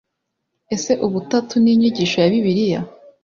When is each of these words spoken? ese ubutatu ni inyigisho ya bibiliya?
ese 0.75 0.91
ubutatu 1.05 1.53
ni 1.59 1.69
inyigisho 1.73 2.17
ya 2.19 2.31
bibiliya? 2.33 2.81